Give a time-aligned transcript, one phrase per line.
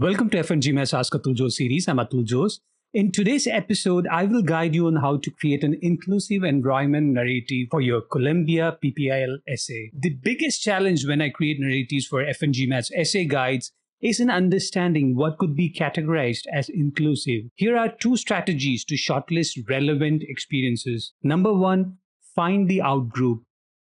[0.00, 1.88] Welcome to F1GMAT's Ask Atul Jose series.
[1.88, 2.60] I'm Atul Jose.
[2.94, 7.66] In today's episode, I will guide you on how to create an inclusive environment narrative
[7.68, 9.90] for your Columbia PPIL essay.
[9.92, 15.36] The biggest challenge when I create narratives for F1GMAT's essay guides is in understanding what
[15.36, 17.46] could be categorized as inclusive.
[17.56, 21.12] Here are two strategies to shortlist relevant experiences.
[21.24, 21.96] Number one,
[22.36, 23.40] find the outgroup.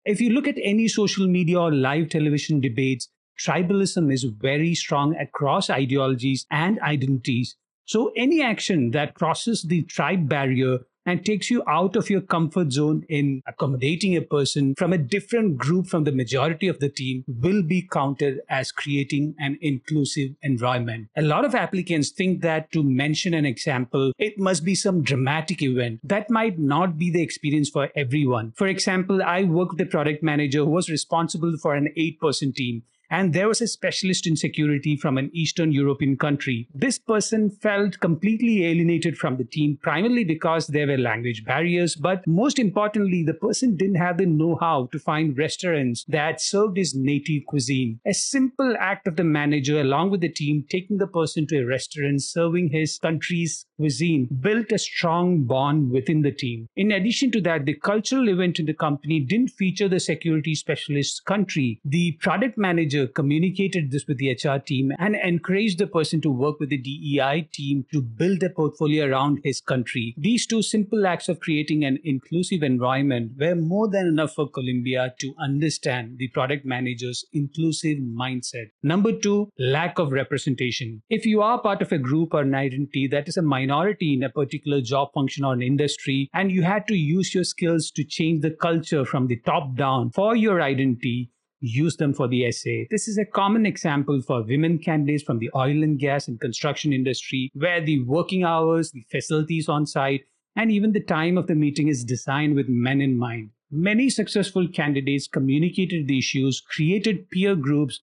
[0.06, 3.10] If you look at any social media or live television debates,
[3.40, 7.56] tribalism is very strong across ideologies and identities.
[7.86, 12.72] So, any action that crosses the tribe barrier and takes you out of your comfort
[12.72, 17.24] zone in accommodating a person from a different group from the majority of the team
[17.28, 21.08] will be counted as creating an inclusive environment.
[21.16, 25.62] A lot of applicants think that to mention an example, it must be some dramatic
[25.62, 26.02] event.
[26.04, 28.52] That might not be the experience for everyone.
[28.58, 32.52] For example, I worked with a product manager who was responsible for an eight person
[32.52, 36.68] team and there was a specialist in security from an Eastern European country.
[36.74, 42.26] This person felt completely alienated from the team, primarily because there were language barriers, but
[42.28, 46.96] most importantly, the person didn't have the know how to find restaurants that served his
[46.96, 48.00] native cuisine.
[48.06, 51.66] A simple act of the manager, along with the team, taking the person to a
[51.66, 56.68] restaurant serving his country's cuisine, built a strong bond within the team.
[56.76, 61.20] In addition to that, the cultural event in the company didn't feature the security specialist's
[61.20, 61.80] country.
[61.86, 66.60] The product manager communicated this with the HR team and encouraged the person to work
[66.60, 70.14] with the DEI team to build a portfolio around his country.
[70.18, 75.14] These two simple acts of creating an inclusive environment were more than enough for Columbia
[75.20, 78.72] to understand the product manager's inclusive mindset.
[78.84, 81.02] Number two, lack of representation.
[81.10, 84.24] If you are part of a group or an identity that is a minority in
[84.24, 88.04] a particular job function or an industry, and you had to use your skills to
[88.04, 91.30] change the culture from the top down for your identity,
[91.60, 92.88] use them for the essay.
[92.90, 96.94] This is a common example for women candidates from the oil and gas and construction
[96.94, 100.22] industry, where the working hours, the facilities on site,
[100.56, 103.50] and even the time of the meeting is designed with men in mind.
[103.70, 108.00] Many successful candidates communicated the issues, created peer groups,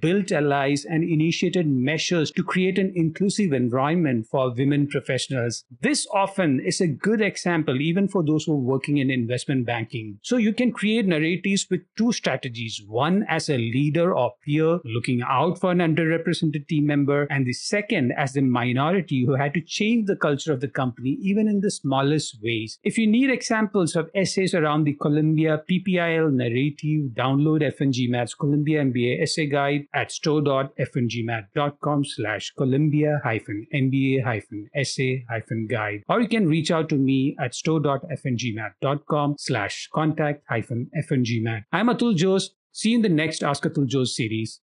[0.00, 5.64] built allies and initiated measures to create an inclusive environment for women professionals.
[5.80, 10.18] This often is a good example even for those who are working in investment banking.
[10.22, 15.22] So you can create narratives with two strategies one as a leader or peer looking
[15.22, 19.60] out for an underrepresented team member, and the second as the minority who had to
[19.60, 22.78] change the culture of the company even in the smallest ways.
[22.82, 29.22] If you need examples of essays around the Columbia PPIL narrative, download F1GMAT's Columbia MBA
[29.22, 36.02] essay guide at store.f1gmat.com slash Columbia hyphen MBA hyphen essay hyphen guide.
[36.08, 41.62] Or you can reach out to me at store.f1gmat.com slash contact hyphen F1GMAT.
[41.72, 42.48] I'm Atul Jose.
[42.72, 44.60] See you in the next Ask Atul Jose series.